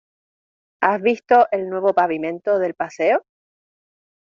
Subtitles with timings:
[0.81, 3.23] ¿Has visto el nuevo pavimento del paseo?